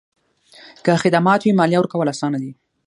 [0.85, 2.51] که خدمات وي، مالیه ورکول اسانه دي؟